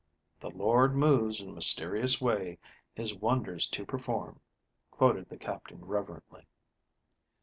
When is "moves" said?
0.95-1.41